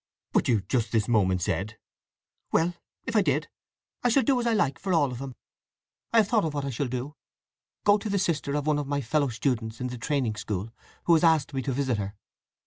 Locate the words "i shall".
4.03-4.23, 6.65-6.87